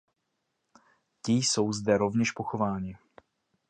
Ti 1.25 1.33
jsou 1.41 1.73
zde 1.73 1.97
rovněž 1.97 2.31
pochováni. 2.31 2.97